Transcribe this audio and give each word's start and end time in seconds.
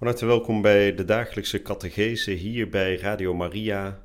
Van 0.00 0.08
harte 0.08 0.26
welkom 0.26 0.62
bij 0.62 0.94
de 0.94 1.04
dagelijkse 1.04 1.62
catechese 1.62 2.30
hier 2.30 2.68
bij 2.68 2.96
Radio 2.96 3.34
Maria. 3.34 4.02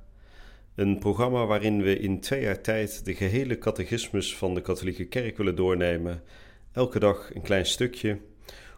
Een 0.75 0.99
programma 0.99 1.45
waarin 1.45 1.81
we 1.81 1.99
in 1.99 2.19
twee 2.19 2.41
jaar 2.41 2.61
tijd 2.61 3.05
de 3.05 3.13
gehele 3.13 3.57
catechismus 3.57 4.35
van 4.35 4.53
de 4.53 4.61
katholieke 4.61 5.05
kerk 5.05 5.37
willen 5.37 5.55
doornemen. 5.55 6.23
Elke 6.71 6.99
dag 6.99 7.35
een 7.35 7.41
klein 7.41 7.65
stukje. 7.65 8.19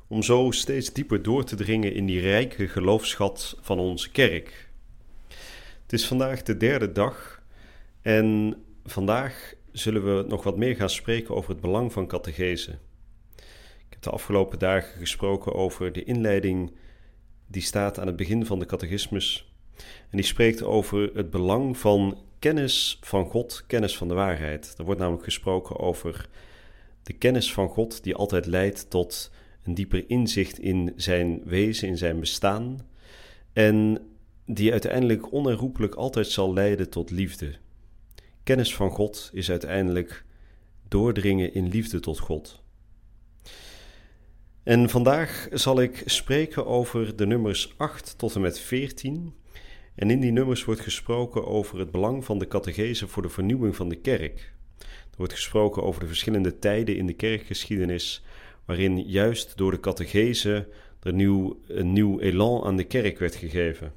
Om 0.07 0.23
zo 0.23 0.51
steeds 0.51 0.93
dieper 0.93 1.21
door 1.21 1.43
te 1.43 1.55
dringen 1.55 1.93
in 1.93 2.05
die 2.05 2.19
rijke 2.19 2.67
geloofschat 2.67 3.57
van 3.61 3.79
onze 3.79 4.11
kerk. 4.11 4.69
Het 5.81 5.93
is 5.93 6.07
vandaag 6.07 6.43
de 6.43 6.57
derde 6.57 6.91
dag 6.91 7.43
en 8.01 8.55
vandaag 8.85 9.53
zullen 9.71 10.17
we 10.17 10.27
nog 10.27 10.43
wat 10.43 10.57
meer 10.57 10.75
gaan 10.75 10.89
spreken 10.89 11.35
over 11.35 11.49
het 11.49 11.61
belang 11.61 11.93
van 11.93 12.07
catechese. 12.07 12.71
Ik 13.77 13.89
heb 13.89 14.01
de 14.01 14.09
afgelopen 14.09 14.59
dagen 14.59 14.99
gesproken 14.99 15.53
over 15.53 15.91
de 15.91 16.03
inleiding 16.03 16.71
die 17.47 17.61
staat 17.61 17.99
aan 17.99 18.07
het 18.07 18.15
begin 18.15 18.45
van 18.45 18.59
de 18.59 18.65
catechismus. 18.65 19.51
En 20.09 20.17
die 20.17 20.25
spreekt 20.25 20.63
over 20.63 21.09
het 21.13 21.29
belang 21.29 21.77
van 21.77 22.17
kennis 22.39 22.97
van 23.01 23.25
God, 23.25 23.63
kennis 23.67 23.97
van 23.97 24.07
de 24.07 24.13
waarheid. 24.13 24.75
Er 24.77 24.85
wordt 24.85 24.99
namelijk 24.99 25.23
gesproken 25.23 25.79
over 25.79 26.29
de 27.03 27.13
kennis 27.13 27.53
van 27.53 27.69
God 27.69 28.03
die 28.03 28.15
altijd 28.15 28.45
leidt 28.45 28.89
tot 28.89 29.31
een 29.63 29.73
dieper 29.73 30.03
inzicht 30.07 30.59
in 30.59 30.93
zijn 30.95 31.41
wezen, 31.43 31.87
in 31.87 31.97
zijn 31.97 32.19
bestaan. 32.19 32.79
En 33.53 33.99
die 34.45 34.71
uiteindelijk 34.71 35.31
onherroepelijk 35.31 35.95
altijd 35.95 36.27
zal 36.27 36.53
leiden 36.53 36.89
tot 36.89 37.11
liefde. 37.11 37.53
Kennis 38.43 38.75
van 38.75 38.91
God 38.91 39.29
is 39.33 39.49
uiteindelijk 39.49 40.25
doordringen 40.87 41.53
in 41.53 41.67
liefde 41.67 41.99
tot 41.99 42.19
God. 42.19 42.61
En 44.67 44.89
vandaag 44.89 45.47
zal 45.51 45.81
ik 45.81 46.03
spreken 46.05 46.65
over 46.65 47.15
de 47.15 47.25
nummers 47.25 47.73
8 47.77 48.17
tot 48.17 48.35
en 48.35 48.41
met 48.41 48.59
14. 48.59 49.33
En 49.95 50.09
in 50.09 50.19
die 50.19 50.31
nummers 50.31 50.65
wordt 50.65 50.81
gesproken 50.81 51.47
over 51.47 51.79
het 51.79 51.91
belang 51.91 52.25
van 52.25 52.39
de 52.39 52.47
catechese 52.47 53.07
voor 53.07 53.21
de 53.21 53.29
vernieuwing 53.29 53.75
van 53.75 53.89
de 53.89 53.95
kerk. 53.95 54.53
Er 54.79 55.17
wordt 55.17 55.33
gesproken 55.33 55.83
over 55.83 56.01
de 56.01 56.07
verschillende 56.07 56.59
tijden 56.59 56.97
in 56.97 57.05
de 57.05 57.13
kerkgeschiedenis, 57.13 58.23
waarin 58.65 59.01
juist 59.01 59.57
door 59.57 59.71
de 59.71 59.79
catechese 59.79 60.67
er 60.99 61.13
nieuw, 61.13 61.59
een 61.67 61.93
nieuw 61.93 62.19
elan 62.19 62.63
aan 62.63 62.77
de 62.77 62.83
kerk 62.83 63.19
werd 63.19 63.35
gegeven. 63.35 63.93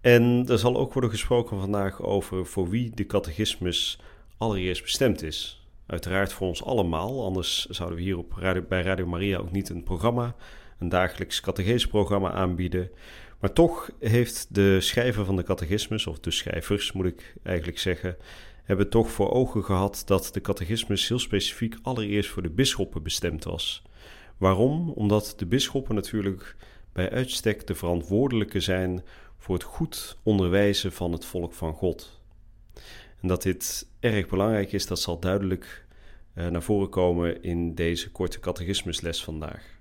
En 0.00 0.44
er 0.48 0.58
zal 0.58 0.76
ook 0.76 0.92
worden 0.92 1.10
gesproken 1.10 1.60
vandaag 1.60 2.02
over 2.02 2.46
voor 2.46 2.68
wie 2.68 2.90
de 2.94 3.06
catechismus 3.06 4.00
allereerst 4.36 4.82
bestemd 4.82 5.22
is. 5.22 5.59
Uiteraard 5.90 6.32
voor 6.32 6.48
ons 6.48 6.64
allemaal, 6.64 7.24
anders 7.24 7.66
zouden 7.66 7.98
we 7.98 8.04
hier 8.04 8.18
op 8.18 8.32
Radio, 8.32 8.62
bij 8.68 8.82
Radio 8.82 9.06
Maria 9.06 9.38
ook 9.38 9.50
niet 9.50 9.68
een 9.68 9.82
programma, 9.82 10.34
een 10.78 10.88
dagelijks 10.88 11.40
catechisprogramma 11.40 12.30
aanbieden. 12.30 12.90
Maar 13.40 13.52
toch 13.52 13.90
heeft 13.98 14.54
de 14.54 14.80
schrijver 14.80 15.24
van 15.24 15.36
de 15.36 15.42
catechismus, 15.42 16.06
of 16.06 16.18
de 16.18 16.30
schrijvers 16.30 16.92
moet 16.92 17.06
ik 17.06 17.34
eigenlijk 17.42 17.78
zeggen, 17.78 18.16
hebben 18.64 18.90
toch 18.90 19.10
voor 19.10 19.30
ogen 19.30 19.64
gehad 19.64 20.02
dat 20.06 20.30
de 20.32 20.40
catechismus 20.40 21.08
heel 21.08 21.18
specifiek 21.18 21.76
allereerst 21.82 22.30
voor 22.30 22.42
de 22.42 22.50
bisschoppen 22.50 23.02
bestemd 23.02 23.44
was. 23.44 23.82
Waarom? 24.36 24.90
Omdat 24.90 25.34
de 25.36 25.46
bisschoppen 25.46 25.94
natuurlijk 25.94 26.56
bij 26.92 27.10
uitstek 27.10 27.66
de 27.66 27.74
verantwoordelijke 27.74 28.60
zijn 28.60 29.04
voor 29.38 29.54
het 29.54 29.64
goed 29.64 30.18
onderwijzen 30.22 30.92
van 30.92 31.12
het 31.12 31.24
volk 31.24 31.52
van 31.52 31.74
God. 31.74 32.20
En 33.20 33.28
dat 33.28 33.42
dit 33.42 33.86
erg 34.00 34.28
belangrijk 34.28 34.72
is, 34.72 34.86
dat 34.86 35.00
zal 35.00 35.18
duidelijk 35.18 35.86
uh, 36.34 36.46
naar 36.46 36.62
voren 36.62 36.88
komen 36.88 37.42
in 37.42 37.74
deze 37.74 38.10
korte 38.10 38.40
catechismusles 38.40 39.24
vandaag. 39.24 39.78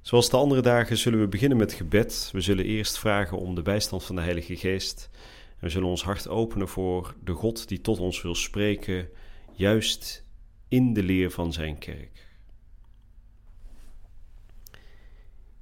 Zoals 0.00 0.30
de 0.30 0.36
andere 0.36 0.60
dagen 0.60 0.96
zullen 0.96 1.20
we 1.20 1.28
beginnen 1.28 1.58
met 1.58 1.72
gebed. 1.72 2.30
We 2.32 2.40
zullen 2.40 2.64
eerst 2.64 2.98
vragen 2.98 3.38
om 3.38 3.54
de 3.54 3.62
bijstand 3.62 4.04
van 4.04 4.16
de 4.16 4.22
Heilige 4.22 4.56
Geest. 4.56 5.10
En 5.48 5.64
we 5.64 5.68
zullen 5.68 5.88
ons 5.88 6.02
hart 6.02 6.28
openen 6.28 6.68
voor 6.68 7.14
de 7.24 7.32
God 7.32 7.68
die 7.68 7.80
tot 7.80 7.98
ons 7.98 8.22
wil 8.22 8.34
spreken, 8.34 9.08
juist 9.52 10.24
in 10.68 10.92
de 10.92 11.02
leer 11.02 11.30
van 11.30 11.52
zijn 11.52 11.78
kerk. 11.78 12.26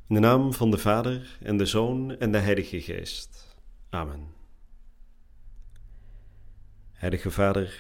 In 0.09 0.15
de 0.15 0.21
naam 0.21 0.53
van 0.53 0.71
de 0.71 0.79
Vader 0.79 1.39
en 1.43 1.57
de 1.57 1.67
Zoon 1.67 2.19
en 2.19 2.33
de 2.33 2.39
Heilige 2.39 2.81
Geest. 2.81 3.57
Amen. 3.91 4.36
Heilige 6.97 7.31
Vader, 7.31 7.79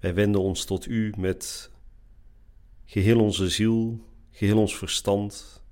wij 0.00 0.14
wenden 0.14 0.40
ons 0.40 0.64
tot 0.64 0.86
U 0.86 1.12
met 1.16 1.70
geheel 2.84 3.20
onze 3.20 3.48
ziel, 3.48 4.04
geheel 4.30 4.58
ons 4.58 4.76
verstand, 4.76 5.62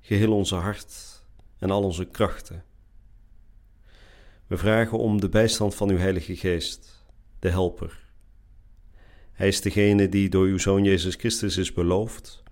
geheel 0.00 0.32
onze 0.32 0.54
hart 0.54 1.22
en 1.58 1.70
al 1.70 1.82
onze 1.82 2.04
krachten. 2.04 2.64
We 4.46 4.56
vragen 4.56 4.98
om 4.98 5.20
de 5.20 5.28
bijstand 5.28 5.74
van 5.74 5.90
Uw 5.90 5.96
Heilige 5.96 6.36
Geest, 6.36 7.04
de 7.38 7.48
Helper. 7.48 8.04
Hij 9.32 9.48
is 9.48 9.60
degene 9.60 10.08
die 10.08 10.28
door 10.28 10.46
Uw 10.46 10.58
Zoon 10.58 10.84
Jezus 10.84 11.14
Christus 11.14 11.56
is 11.56 11.72
beloofd, 11.72 12.42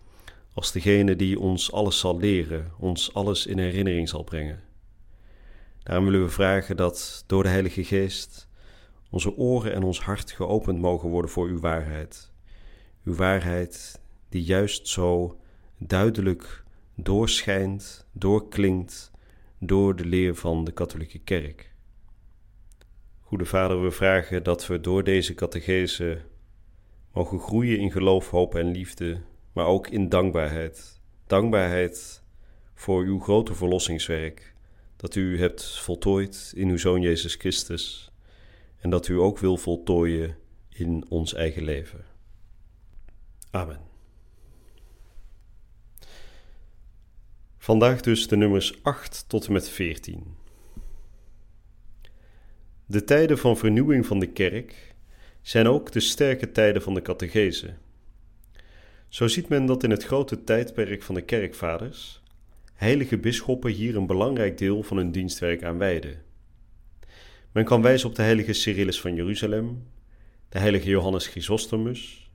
als 0.53 0.73
degene 0.73 1.17
die 1.17 1.41
ons 1.41 1.73
alles 1.73 1.99
zal 1.99 2.19
leren, 2.19 2.73
ons 2.79 3.15
alles 3.15 3.47
in 3.47 3.59
herinnering 3.59 4.09
zal 4.09 4.25
brengen. 4.25 4.63
Daarom 5.83 6.05
willen 6.05 6.23
we 6.23 6.31
vragen 6.31 6.77
dat 6.77 7.25
door 7.27 7.43
de 7.43 7.49
Heilige 7.49 7.85
Geest 7.85 8.48
onze 9.11 9.37
oren 9.37 9.73
en 9.73 9.83
ons 9.83 10.01
hart 10.01 10.31
geopend 10.31 10.79
mogen 10.79 11.09
worden 11.09 11.31
voor 11.31 11.47
uw 11.47 11.61
waarheid. 11.61 12.33
Uw 13.05 13.15
waarheid 13.15 14.01
die 14.29 14.43
juist 14.43 14.89
zo 14.89 15.41
duidelijk 15.79 16.65
doorschijnt, 16.95 18.07
doorklinkt 18.13 19.11
door 19.59 19.97
de 19.97 20.05
leer 20.05 20.35
van 20.35 20.65
de 20.65 20.73
katholieke 20.73 21.19
kerk. 21.19 21.73
Goede 23.21 23.45
Vader, 23.45 23.83
we 23.83 23.91
vragen 23.91 24.43
dat 24.43 24.67
we 24.67 24.81
door 24.81 25.05
deze 25.05 25.35
catechese 25.35 26.21
mogen 27.13 27.39
groeien 27.39 27.79
in 27.79 27.93
geloof, 27.93 28.31
hoop 28.31 28.55
en 28.55 28.71
liefde, 28.71 29.21
maar 29.53 29.67
ook 29.67 29.89
in 29.89 30.09
dankbaarheid. 30.09 31.01
Dankbaarheid 31.27 32.23
voor 32.75 33.03
uw 33.03 33.21
grote 33.21 33.55
verlossingswerk, 33.55 34.55
dat 34.97 35.15
u 35.15 35.39
hebt 35.39 35.79
voltooid 35.79 36.53
in 36.57 36.69
uw 36.69 36.79
Zoon 36.79 37.01
Jezus 37.01 37.35
Christus 37.35 38.08
en 38.89 38.95
dat 38.95 39.09
u 39.09 39.19
ook 39.19 39.39
wil 39.39 39.57
voltooien 39.57 40.37
in 40.69 41.05
ons 41.09 41.35
eigen 41.35 41.65
leven. 41.65 42.05
Amen. 43.51 43.81
Vandaag 47.59 48.01
dus 48.01 48.29
de 48.29 48.37
nummers 48.37 48.83
8 48.83 49.25
tot 49.29 49.47
en 49.47 49.53
met 49.53 49.69
14. 49.69 50.37
De 52.87 53.05
tijden 53.05 53.39
van 53.39 53.57
vernieuwing 53.57 54.07
van 54.07 54.19
de 54.19 54.33
kerk 54.33 54.95
zijn 55.43 55.67
ook 55.67 55.93
de 55.93 56.01
sterke 56.01 56.53
tijden 56.53 56.83
van 56.83 56.95
de 56.95 57.03
catechese. 57.03 57.75
Zo 59.09 59.27
ziet 59.27 59.49
men 59.49 59.67
dat 59.67 59.83
in 59.83 59.91
het 59.91 60.05
grote 60.05 60.45
tijdperk 60.45 61.03
van 61.03 61.15
de 61.15 61.23
kerkvaders 61.23 62.23
heilige 62.75 63.19
bisschoppen 63.19 63.73
hier 63.73 63.97
een 63.97 64.07
belangrijk 64.07 64.59
deel 64.59 64.83
van 64.83 64.97
hun 64.97 65.13
dienstwerk 65.13 65.63
aan 65.63 65.79
wijden. 65.79 66.27
Men 67.59 67.67
kan 67.67 67.83
wijzen 67.83 68.09
op 68.09 68.15
de 68.15 68.23
heilige 68.23 68.53
Cyrillus 68.53 69.01
van 69.01 69.15
Jeruzalem, 69.15 69.87
de 70.49 70.59
heilige 70.59 70.89
Johannes 70.89 71.27
Chrysostomus, 71.27 72.31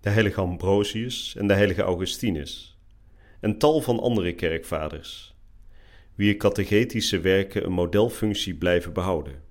de 0.00 0.10
heilige 0.10 0.40
Ambrosius 0.40 1.34
en 1.38 1.46
de 1.46 1.54
heilige 1.54 1.82
Augustinus, 1.82 2.78
en 3.40 3.58
tal 3.58 3.80
van 3.80 4.00
andere 4.00 4.34
kerkvaders, 4.34 5.34
wier 6.14 6.36
catechetische 6.36 7.20
werken 7.20 7.64
een 7.64 7.72
modelfunctie 7.72 8.54
blijven 8.54 8.92
behouden. 8.92 9.42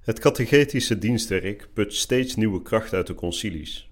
Het 0.00 0.18
catechetische 0.18 0.98
dienstwerk 0.98 1.68
put 1.72 1.94
steeds 1.94 2.34
nieuwe 2.34 2.62
kracht 2.62 2.92
uit 2.92 3.06
de 3.06 3.14
concilies. 3.14 3.90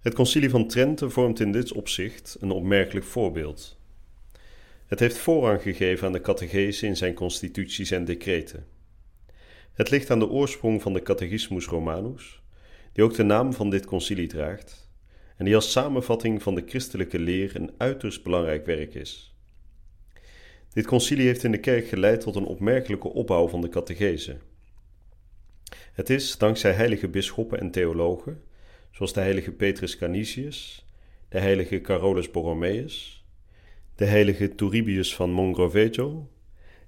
Het 0.00 0.14
concilie 0.14 0.50
van 0.50 0.68
Trente 0.68 1.10
vormt 1.10 1.40
in 1.40 1.52
dit 1.52 1.72
opzicht 1.72 2.36
een 2.40 2.50
opmerkelijk 2.50 3.06
voorbeeld. 3.06 3.78
Het 4.86 5.00
heeft 5.00 5.18
voorrang 5.18 5.62
gegeven 5.62 6.06
aan 6.06 6.12
de 6.12 6.20
catechese 6.20 6.86
in 6.86 6.96
zijn 6.96 7.14
constituties 7.14 7.90
en 7.90 8.04
decreten. 8.04 8.73
Het 9.74 9.90
ligt 9.90 10.10
aan 10.10 10.18
de 10.18 10.28
oorsprong 10.28 10.82
van 10.82 10.92
de 10.92 11.02
Catechismus 11.02 11.66
Romanus, 11.66 12.42
die 12.92 13.04
ook 13.04 13.14
de 13.14 13.22
naam 13.22 13.52
van 13.52 13.70
dit 13.70 13.86
concilie 13.86 14.26
draagt, 14.26 14.90
en 15.36 15.44
die 15.44 15.54
als 15.54 15.72
samenvatting 15.72 16.42
van 16.42 16.54
de 16.54 16.62
christelijke 16.66 17.18
leer 17.18 17.56
een 17.56 17.70
uiterst 17.78 18.22
belangrijk 18.22 18.66
werk 18.66 18.94
is. 18.94 19.34
Dit 20.72 20.86
concilie 20.86 21.26
heeft 21.26 21.44
in 21.44 21.50
de 21.50 21.60
kerk 21.60 21.86
geleid 21.86 22.20
tot 22.20 22.36
een 22.36 22.44
opmerkelijke 22.44 23.08
opbouw 23.08 23.48
van 23.48 23.60
de 23.60 23.68
catechese. 23.68 24.36
Het 25.92 26.10
is, 26.10 26.38
dankzij 26.38 26.72
heilige 26.72 27.08
bisschoppen 27.08 27.60
en 27.60 27.70
theologen, 27.70 28.42
zoals 28.90 29.12
de 29.12 29.20
heilige 29.20 29.52
Petrus 29.52 29.96
Canisius, 29.96 30.86
de 31.28 31.38
heilige 31.38 31.80
Carolus 31.80 32.30
Borromeus, 32.30 33.24
de 33.94 34.04
heilige 34.04 34.54
Turibius 34.54 35.14
van 35.14 35.30
Mongrovejo 35.30 36.28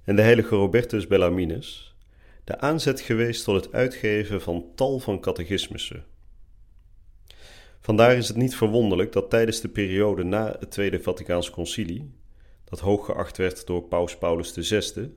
en 0.03 0.15
de 0.15 0.21
heilige 0.21 0.55
Robertus 0.55 1.07
Bellaminus, 1.07 1.96
de 2.47 2.59
aanzet 2.59 3.01
geweest 3.01 3.43
tot 3.43 3.55
het 3.55 3.73
uitgeven 3.73 4.41
van 4.41 4.65
tal 4.75 4.99
van 4.99 5.19
catechismussen. 5.19 6.05
Vandaar 7.79 8.15
is 8.15 8.27
het 8.27 8.37
niet 8.37 8.55
verwonderlijk 8.55 9.11
dat 9.11 9.29
tijdens 9.29 9.61
de 9.61 9.67
periode 9.67 10.23
na 10.23 10.55
het 10.59 10.71
Tweede 10.71 11.01
Vaticaans 11.01 11.49
Concilie, 11.49 12.11
dat 12.63 12.79
hooggeacht 12.79 13.37
werd 13.37 13.65
door 13.65 13.83
Paus 13.83 14.17
Paulus 14.17 14.51
VI 14.51 15.11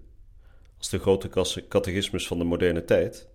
als 0.79 0.89
de 0.89 0.99
grote 0.99 1.29
catechismus 1.69 2.27
van 2.27 2.39
de 2.39 2.45
moderne 2.45 2.85
tijd, 2.85 3.29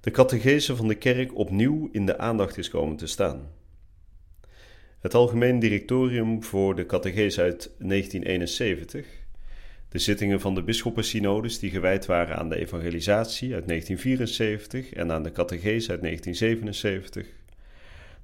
de 0.00 0.10
catechese 0.10 0.76
van 0.76 0.88
de 0.88 0.94
kerk 0.94 1.36
opnieuw 1.36 1.88
in 1.92 2.06
de 2.06 2.18
aandacht 2.18 2.58
is 2.58 2.68
komen 2.68 2.96
te 2.96 3.06
staan. 3.06 3.52
Het 4.98 5.14
Algemeen 5.14 5.58
Directorium 5.58 6.42
voor 6.42 6.76
de 6.76 6.86
catechese 6.86 7.40
uit 7.40 7.70
1971, 7.78 9.23
de 9.94 10.00
zittingen 10.00 10.40
van 10.40 10.54
de 10.54 10.62
bisschoppensynodes 10.62 11.58
die 11.58 11.70
gewijd 11.70 12.06
waren 12.06 12.36
aan 12.36 12.48
de 12.48 12.56
evangelisatie 12.56 13.54
uit 13.54 13.68
1974 13.68 14.92
en 14.92 15.12
aan 15.12 15.22
de 15.22 15.32
catechese 15.32 15.90
uit 15.90 16.02
1977, 16.02 17.26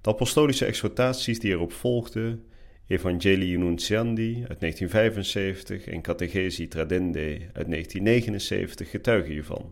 de 0.01 0.11
apostolische 0.11 0.65
exhortaties 0.65 1.41
die 1.41 1.51
erop 1.51 1.73
volgden, 1.73 2.45
Evangelii 2.87 3.57
Nunciandi 3.57 4.45
uit 4.49 4.61
1975 4.61 5.87
en 5.87 6.01
Catechesi 6.01 6.69
Tradende 6.69 7.39
uit 7.53 7.71
1979 7.71 8.91
getuigen 8.91 9.33
hiervan. 9.33 9.71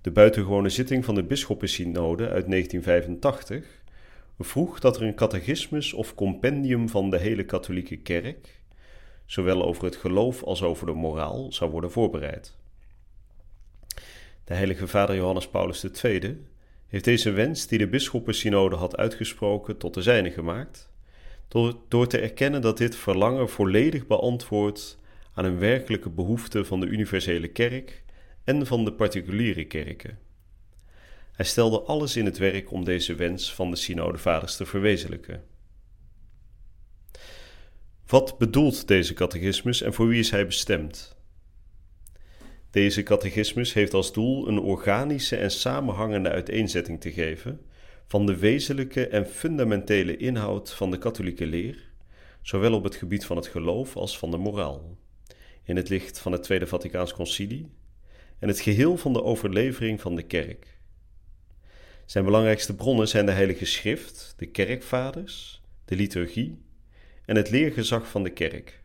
De 0.00 0.10
buitengewone 0.10 0.68
zitting 0.68 1.04
van 1.04 1.14
de 1.14 1.24
bisschoppensynode 1.24 2.28
uit 2.28 2.50
1985 2.50 3.82
vroeg 4.38 4.80
dat 4.80 4.96
er 4.96 5.02
een 5.02 5.14
catechismus 5.14 5.92
of 5.92 6.14
compendium 6.14 6.88
van 6.88 7.10
de 7.10 7.18
hele 7.18 7.44
katholieke 7.44 7.96
kerk, 7.96 8.59
zowel 9.30 9.64
over 9.64 9.84
het 9.84 9.96
geloof 9.96 10.42
als 10.42 10.62
over 10.62 10.86
de 10.86 10.92
moraal, 10.92 11.52
zou 11.52 11.70
worden 11.70 11.90
voorbereid. 11.90 12.56
De 14.44 14.54
heilige 14.54 14.88
vader 14.88 15.16
Johannes 15.16 15.48
Paulus 15.48 15.84
II 15.84 16.46
heeft 16.86 17.04
deze 17.04 17.30
wens 17.30 17.66
die 17.66 17.78
de 17.78 17.88
bisschoppensynode 17.88 18.76
had 18.76 18.96
uitgesproken 18.96 19.76
tot 19.76 19.94
de 19.94 20.02
zijne 20.02 20.30
gemaakt, 20.30 20.90
door, 21.48 21.76
door 21.88 22.06
te 22.06 22.18
erkennen 22.18 22.62
dat 22.62 22.78
dit 22.78 22.96
verlangen 22.96 23.48
volledig 23.48 24.06
beantwoordt 24.06 24.98
aan 25.34 25.44
een 25.44 25.58
werkelijke 25.58 26.10
behoefte 26.10 26.64
van 26.64 26.80
de 26.80 26.86
universele 26.86 27.48
kerk 27.48 28.02
en 28.44 28.66
van 28.66 28.84
de 28.84 28.92
particuliere 28.92 29.64
kerken. 29.64 30.18
Hij 31.32 31.44
stelde 31.44 31.80
alles 31.80 32.16
in 32.16 32.24
het 32.24 32.38
werk 32.38 32.72
om 32.72 32.84
deze 32.84 33.14
wens 33.14 33.54
van 33.54 33.70
de 33.70 33.76
synodevaders 33.76 34.56
te 34.56 34.66
verwezenlijken. 34.66 35.42
Wat 38.10 38.38
bedoelt 38.38 38.88
deze 38.88 39.14
catechismus 39.14 39.82
en 39.82 39.94
voor 39.94 40.08
wie 40.08 40.18
is 40.18 40.30
hij 40.30 40.46
bestemd? 40.46 41.16
Deze 42.70 43.02
catechismus 43.02 43.72
heeft 43.72 43.94
als 43.94 44.12
doel 44.12 44.48
een 44.48 44.58
organische 44.58 45.36
en 45.36 45.50
samenhangende 45.50 46.30
uiteenzetting 46.30 47.00
te 47.00 47.12
geven 47.12 47.60
van 48.06 48.26
de 48.26 48.36
wezenlijke 48.36 49.08
en 49.08 49.26
fundamentele 49.26 50.16
inhoud 50.16 50.72
van 50.72 50.90
de 50.90 50.98
katholieke 50.98 51.46
leer, 51.46 51.90
zowel 52.42 52.74
op 52.74 52.84
het 52.84 52.94
gebied 52.94 53.24
van 53.24 53.36
het 53.36 53.46
geloof 53.46 53.96
als 53.96 54.18
van 54.18 54.30
de 54.30 54.36
moraal, 54.36 54.96
in 55.64 55.76
het 55.76 55.88
licht 55.88 56.18
van 56.18 56.32
het 56.32 56.42
Tweede 56.42 56.66
Vaticaans 56.66 57.12
Concilie 57.12 57.70
en 58.38 58.48
het 58.48 58.60
geheel 58.60 58.96
van 58.96 59.12
de 59.12 59.22
overlevering 59.22 60.00
van 60.00 60.14
de 60.14 60.22
kerk. 60.22 60.78
Zijn 62.04 62.24
belangrijkste 62.24 62.76
bronnen 62.76 63.08
zijn 63.08 63.26
de 63.26 63.32
Heilige 63.32 63.64
Schrift, 63.64 64.34
de 64.36 64.46
kerkvaders, 64.46 65.62
de 65.84 65.96
liturgie 65.96 66.68
en 67.30 67.36
het 67.36 67.50
leergezag 67.50 68.08
van 68.08 68.22
de 68.22 68.30
kerk. 68.30 68.80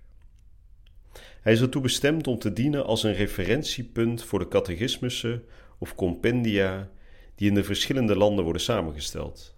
Hij 1.42 1.53
is 1.53 1.62
ertoe 1.62 1.81
bestemd 1.81 2.27
om 2.27 2.39
te 2.39 2.53
dienen 2.53 2.86
als 2.86 3.03
een 3.03 3.13
referentiepunt 3.13 4.24
voor 4.24 4.39
de 4.39 4.47
catechismussen 4.47 5.44
of 5.77 5.95
compendia 5.95 6.89
die 7.36 7.50
in 7.50 7.56
de 7.56 7.63
verschillende 7.63 8.15
landen 8.15 8.44
worden 8.44 8.62
samengesteld. 8.62 9.56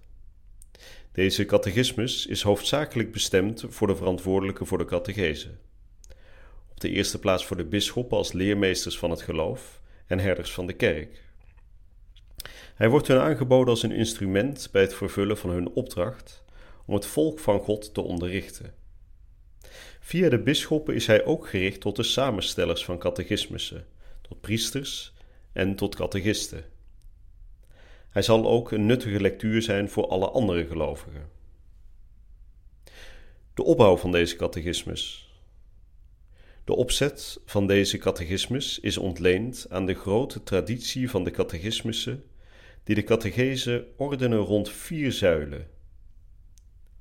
Deze 1.11 1.45
catechismus 1.45 2.25
is 2.25 2.41
hoofdzakelijk 2.41 3.11
bestemd 3.11 3.65
voor 3.67 3.87
de 3.87 3.95
verantwoordelijken 3.95 4.65
voor 4.65 4.77
de 4.77 4.85
catechese. 4.85 5.49
Op 6.69 6.79
de 6.79 6.89
eerste 6.89 7.19
plaats 7.19 7.45
voor 7.45 7.57
de 7.57 7.65
bisschoppen 7.65 8.17
als 8.17 8.31
leermeesters 8.31 8.97
van 8.97 9.09
het 9.09 9.21
geloof 9.21 9.81
en 10.05 10.19
herders 10.19 10.51
van 10.51 10.67
de 10.67 10.73
kerk. 10.73 11.23
Hij 12.75 12.89
wordt 12.89 13.07
hun 13.07 13.19
aangeboden 13.19 13.69
als 13.69 13.83
een 13.83 13.91
instrument 13.91 14.69
bij 14.71 14.81
het 14.81 14.93
vervullen 14.93 15.37
van 15.37 15.49
hun 15.49 15.69
opdracht 15.69 16.45
om 16.87 16.93
het 16.93 17.05
volk 17.05 17.39
van 17.39 17.59
God 17.59 17.93
te 17.93 18.01
onderrichten. 18.01 18.73
Via 19.99 20.29
de 20.29 20.39
bisschoppen 20.39 20.95
is 20.95 21.07
hij 21.07 21.25
ook 21.25 21.47
gericht 21.47 21.81
tot 21.81 21.95
de 21.95 22.03
samenstellers 22.03 22.85
van 22.85 22.97
catechismussen, 22.97 23.85
tot 24.21 24.41
priesters 24.41 25.13
en 25.51 25.75
tot 25.75 25.95
catechisten. 25.95 26.65
Hij 28.09 28.21
zal 28.21 28.47
ook 28.47 28.71
een 28.71 28.85
nuttige 28.85 29.21
lectuur 29.21 29.61
zijn 29.61 29.89
voor 29.89 30.07
alle 30.07 30.29
andere 30.29 30.67
gelovigen. 30.67 31.29
De 33.53 33.63
opbouw 33.63 33.97
van 33.97 34.11
deze 34.11 34.35
catechismus. 34.35 35.31
De 36.63 36.75
opzet 36.75 37.39
van 37.45 37.67
deze 37.67 37.97
catechismus 37.97 38.79
is 38.79 38.97
ontleend 38.97 39.65
aan 39.69 39.85
de 39.85 39.93
grote 39.93 40.43
traditie 40.43 41.09
van 41.09 41.23
de 41.23 41.31
catechismussen 41.31 42.23
die 42.83 42.95
de 42.95 43.03
catechese 43.03 43.87
ordenen 43.95 44.39
rond 44.39 44.69
vier 44.69 45.11
zuilen. 45.11 45.67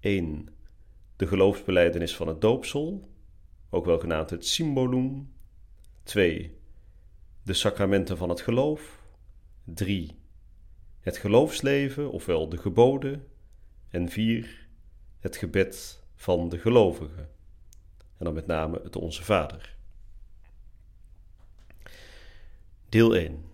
1. 0.06 0.48
De 1.16 1.26
geloofsbeleidenis 1.26 2.16
van 2.16 2.28
het 2.28 2.40
doopsel, 2.40 3.10
ook 3.70 3.84
wel 3.84 3.98
genaamd 3.98 4.30
het 4.30 4.46
symbolum. 4.46 5.32
2. 6.02 6.58
De 7.42 7.52
sacramenten 7.52 8.16
van 8.16 8.28
het 8.28 8.40
geloof. 8.40 9.02
3 9.64 10.24
het 11.06 11.16
geloofsleven, 11.16 12.10
ofwel 12.10 12.48
de 12.48 12.56
geboden, 12.56 13.26
en 13.90 14.08
vier, 14.08 14.68
het 15.20 15.36
gebed 15.36 16.02
van 16.14 16.48
de 16.48 16.58
gelovigen, 16.58 17.30
en 18.16 18.24
dan 18.24 18.34
met 18.34 18.46
name 18.46 18.80
het 18.82 18.96
Onze 18.96 19.24
Vader. 19.24 19.76
Deel 22.88 23.16
1 23.16 23.44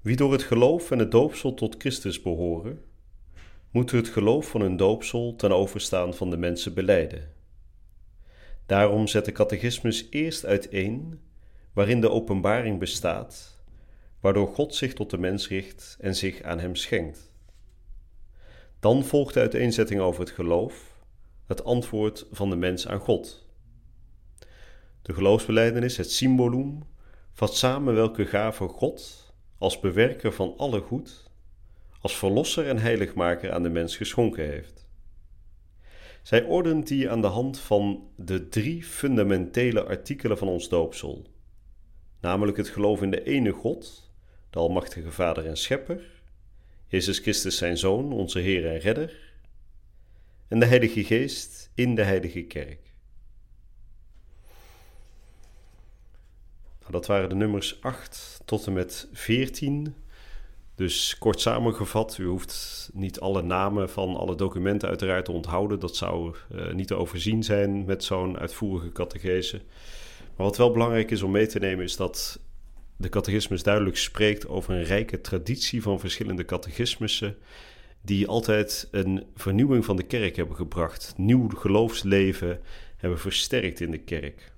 Wie 0.00 0.16
door 0.16 0.32
het 0.32 0.42
geloof 0.42 0.90
en 0.90 0.98
het 0.98 1.10
doopsel 1.10 1.54
tot 1.54 1.74
Christus 1.78 2.22
behoren, 2.22 2.84
moeten 3.72 3.96
het 3.96 4.08
geloof 4.08 4.48
van 4.48 4.60
hun 4.60 4.76
doopsel 4.76 5.34
ten 5.36 5.52
overstaan 5.52 6.14
van 6.14 6.30
de 6.30 6.36
mensen 6.36 6.74
beleiden. 6.74 7.32
Daarom 8.66 9.06
zet 9.06 9.24
de 9.24 9.32
catechismus 9.32 10.06
eerst 10.10 10.44
uiteen 10.44 11.20
waarin 11.72 12.00
de 12.00 12.10
openbaring 12.10 12.78
bestaat 12.78 13.52
waardoor 14.20 14.48
God 14.48 14.74
zich 14.74 14.92
tot 14.92 15.10
de 15.10 15.18
mens 15.18 15.48
richt 15.48 15.96
en 16.00 16.14
zich 16.14 16.42
aan 16.42 16.60
hem 16.60 16.76
schenkt. 16.76 17.32
Dan 18.80 19.04
volgt 19.04 19.34
de 19.34 19.40
uiteenzetting 19.40 20.00
over 20.00 20.20
het 20.20 20.30
geloof, 20.30 21.04
het 21.46 21.64
antwoord 21.64 22.26
van 22.30 22.50
de 22.50 22.56
mens 22.56 22.88
aan 22.88 22.98
God. 22.98 23.46
De 25.02 25.14
geloofsbeleidenis, 25.14 25.96
het 25.96 26.10
symbolum, 26.10 26.82
vat 27.32 27.56
samen 27.56 27.94
welke 27.94 28.26
gave 28.26 28.68
God 28.68 29.32
als 29.58 29.80
bewerker 29.80 30.32
van 30.32 30.54
alle 30.56 30.80
goed, 30.80 31.30
als 32.02 32.16
verlosser 32.16 32.68
en 32.68 32.78
heiligmaker 32.78 33.52
aan 33.52 33.62
de 33.62 33.68
mens 33.68 33.96
geschonken 33.96 34.44
heeft. 34.44 34.86
Zij 36.22 36.44
ordent 36.44 36.88
die 36.88 37.10
aan 37.10 37.20
de 37.20 37.26
hand 37.26 37.58
van 37.58 38.10
de 38.16 38.48
drie 38.48 38.84
fundamentele 38.84 39.84
artikelen 39.84 40.38
van 40.38 40.48
ons 40.48 40.68
doopsel, 40.68 41.26
namelijk 42.20 42.56
het 42.56 42.68
geloof 42.68 43.02
in 43.02 43.10
de 43.10 43.22
ene 43.22 43.50
God, 43.50 44.12
de 44.50 44.58
Almachtige 44.58 45.12
Vader 45.12 45.46
en 45.46 45.56
Schepper, 45.56 46.10
Jezus 46.86 47.18
Christus 47.18 47.56
zijn 47.56 47.78
Zoon, 47.78 48.12
onze 48.12 48.38
Heer 48.38 48.66
en 48.66 48.78
Redder, 48.78 49.32
en 50.48 50.58
de 50.58 50.66
Heilige 50.66 51.04
Geest 51.04 51.70
in 51.74 51.94
de 51.94 52.02
Heilige 52.02 52.42
Kerk. 52.42 52.80
Nou, 56.80 56.92
dat 56.92 57.06
waren 57.06 57.28
de 57.28 57.34
nummers 57.34 57.82
8 57.82 58.40
tot 58.44 58.66
en 58.66 58.72
met 58.72 59.08
14. 59.12 59.94
Dus 60.74 61.18
kort 61.18 61.40
samengevat, 61.40 62.18
u 62.18 62.26
hoeft 62.26 62.90
niet 62.92 63.20
alle 63.20 63.42
namen 63.42 63.90
van 63.90 64.16
alle 64.16 64.34
documenten 64.34 64.88
uiteraard 64.88 65.24
te 65.24 65.32
onthouden. 65.32 65.80
Dat 65.80 65.96
zou 65.96 66.36
uh, 66.54 66.72
niet 66.72 66.86
te 66.86 66.94
overzien 66.94 67.42
zijn 67.42 67.84
met 67.84 68.04
zo'n 68.04 68.38
uitvoerige 68.38 68.92
catechese. 68.92 69.60
Maar 70.36 70.46
wat 70.46 70.56
wel 70.56 70.72
belangrijk 70.72 71.10
is 71.10 71.22
om 71.22 71.30
mee 71.30 71.46
te 71.46 71.58
nemen 71.58 71.84
is 71.84 71.96
dat 71.96 72.40
de 72.96 73.08
catechismus 73.08 73.62
duidelijk 73.62 73.96
spreekt 73.96 74.48
over 74.48 74.74
een 74.74 74.84
rijke 74.84 75.20
traditie 75.20 75.82
van 75.82 76.00
verschillende 76.00 76.44
catechismussen 76.44 77.36
die 78.02 78.28
altijd 78.28 78.88
een 78.90 79.26
vernieuwing 79.34 79.84
van 79.84 79.96
de 79.96 80.02
kerk 80.02 80.36
hebben 80.36 80.56
gebracht, 80.56 81.14
nieuw 81.16 81.48
geloofsleven 81.48 82.60
hebben 82.96 83.18
versterkt 83.18 83.80
in 83.80 83.90
de 83.90 83.98
kerk. 83.98 84.51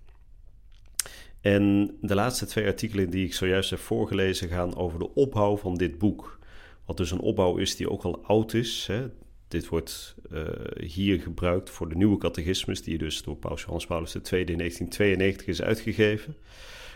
En 1.45 1.97
de 2.01 2.15
laatste 2.15 2.47
twee 2.47 2.67
artikelen 2.67 3.11
die 3.11 3.25
ik 3.25 3.35
zojuist 3.35 3.71
heb 3.71 3.79
voorgelezen 3.79 4.49
gaan 4.49 4.77
over 4.77 4.99
de 4.99 5.15
opbouw 5.15 5.57
van 5.57 5.75
dit 5.75 5.99
boek. 5.99 6.39
Wat 6.85 6.97
dus 6.97 7.11
een 7.11 7.21
opbouw 7.21 7.57
is 7.57 7.77
die 7.77 7.91
ook 7.91 8.03
al 8.03 8.25
oud 8.25 8.55
is. 8.55 8.87
Hè. 8.87 9.07
Dit 9.49 9.69
wordt 9.69 10.15
uh, 10.33 10.43
hier 10.81 11.21
gebruikt 11.21 11.71
voor 11.71 11.89
de 11.89 11.95
nieuwe 11.95 12.19
catechismus, 12.19 12.83
die 12.83 12.99
dus 12.99 13.23
door 13.23 13.37
Paus 13.37 13.61
Johannes 13.61 13.87
Paulus 13.87 14.15
II 14.15 14.45
in 14.45 14.59
1992 14.59 15.47
is 15.47 15.63
uitgegeven. 15.63 16.37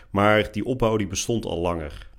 Maar 0.09 0.51
die 0.51 0.65
opbouw 0.65 0.97
die 0.97 1.07
bestond 1.07 1.45
al 1.45 1.59
langer. 1.59 2.09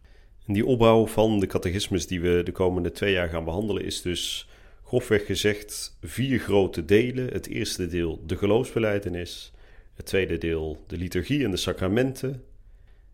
En 0.46 0.52
die 0.52 0.66
opbouw 0.66 1.06
van 1.06 1.40
de 1.40 1.46
catechismus 1.46 2.06
die 2.06 2.20
we 2.20 2.42
de 2.44 2.52
komende 2.52 2.92
twee 2.92 3.12
jaar 3.12 3.28
gaan 3.28 3.44
behandelen 3.44 3.84
is 3.84 4.02
dus 4.02 4.48
grofweg 4.84 5.26
gezegd 5.26 5.96
vier 6.02 6.38
grote 6.38 6.84
delen. 6.84 7.32
Het 7.32 7.46
eerste 7.46 7.86
deel 7.86 8.22
de 8.26 8.36
geloofsbeleidenis, 8.36 9.52
het 10.00 10.08
tweede 10.08 10.38
deel 10.38 10.84
de 10.86 10.96
liturgie 10.96 11.44
en 11.44 11.50
de 11.50 11.56
sacramenten, 11.56 12.44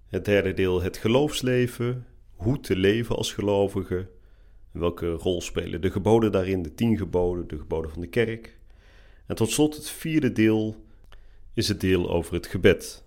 het 0.08 0.24
derde 0.24 0.54
deel 0.54 0.82
het 0.82 0.96
geloofsleven, 0.96 2.06
hoe 2.34 2.60
te 2.60 2.76
leven 2.76 3.16
als 3.16 3.32
gelovige, 3.32 4.08
welke 4.70 5.10
rol 5.10 5.40
spelen 5.40 5.80
de 5.80 5.90
geboden 5.90 6.32
daarin, 6.32 6.62
de 6.62 6.74
tien 6.74 6.96
geboden, 6.96 7.48
de 7.48 7.58
geboden 7.58 7.90
van 7.90 8.00
de 8.00 8.06
kerk. 8.06 8.58
En 9.26 9.36
tot 9.36 9.50
slot 9.50 9.76
het 9.76 9.90
vierde 9.90 10.32
deel 10.32 10.84
is 11.54 11.68
het 11.68 11.80
deel 11.80 12.10
over 12.10 12.34
het 12.34 12.46
gebed. 12.46 13.04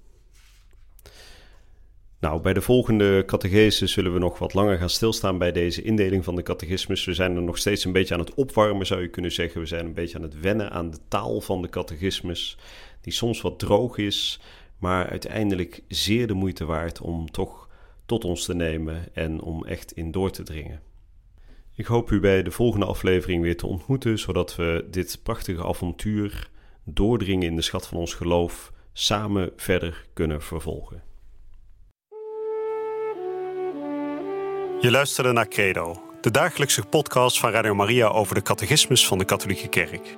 Nou, 2.19 2.41
bij 2.41 2.53
de 2.53 2.61
volgende 2.61 3.23
catechese 3.25 3.87
zullen 3.87 4.13
we 4.13 4.19
nog 4.19 4.39
wat 4.39 4.53
langer 4.53 4.77
gaan 4.77 4.89
stilstaan 4.89 5.37
bij 5.37 5.51
deze 5.51 5.81
indeling 5.81 6.23
van 6.23 6.35
de 6.35 6.43
catechismus. 6.43 7.05
We 7.05 7.13
zijn 7.13 7.35
er 7.35 7.41
nog 7.41 7.57
steeds 7.57 7.85
een 7.85 7.91
beetje 7.91 8.13
aan 8.13 8.19
het 8.19 8.33
opwarmen, 8.33 8.85
zou 8.85 9.01
je 9.01 9.09
kunnen 9.09 9.31
zeggen. 9.31 9.61
We 9.61 9.67
zijn 9.67 9.85
een 9.85 9.93
beetje 9.93 10.17
aan 10.17 10.23
het 10.23 10.39
wennen 10.39 10.71
aan 10.71 10.91
de 10.91 10.97
taal 11.07 11.41
van 11.41 11.61
de 11.61 11.69
catechismus, 11.69 12.57
die 13.01 13.13
soms 13.13 13.41
wat 13.41 13.59
droog 13.59 13.97
is, 13.97 14.39
maar 14.77 15.09
uiteindelijk 15.09 15.83
zeer 15.87 16.27
de 16.27 16.33
moeite 16.33 16.65
waard 16.65 17.01
om 17.01 17.31
toch 17.31 17.69
tot 18.05 18.25
ons 18.25 18.45
te 18.45 18.55
nemen 18.55 19.15
en 19.15 19.41
om 19.41 19.65
echt 19.65 19.91
in 19.91 20.11
door 20.11 20.31
te 20.31 20.43
dringen. 20.43 20.81
Ik 21.75 21.85
hoop 21.85 22.11
u 22.11 22.19
bij 22.19 22.43
de 22.43 22.51
volgende 22.51 22.85
aflevering 22.85 23.41
weer 23.41 23.57
te 23.57 23.67
ontmoeten, 23.67 24.19
zodat 24.19 24.55
we 24.55 24.87
dit 24.89 25.19
prachtige 25.23 25.65
avontuur, 25.65 26.49
doordringen 26.83 27.47
in 27.47 27.55
de 27.55 27.61
schat 27.61 27.87
van 27.87 27.97
ons 27.97 28.13
geloof, 28.13 28.71
samen 28.93 29.51
verder 29.55 30.05
kunnen 30.13 30.41
vervolgen. 30.41 31.03
Je 34.81 34.91
luisterde 34.91 35.31
naar 35.31 35.47
Credo, 35.47 36.01
de 36.21 36.31
dagelijkse 36.31 36.85
podcast 36.85 37.39
van 37.39 37.51
Radio 37.51 37.75
Maria 37.75 38.07
over 38.07 38.35
de 38.35 38.41
catechismus 38.41 39.07
van 39.07 39.17
de 39.17 39.25
Katholieke 39.25 39.67
Kerk. 39.67 40.17